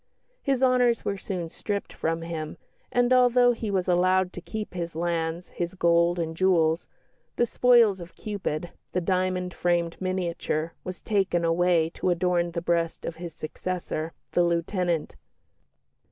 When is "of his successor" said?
13.05-14.13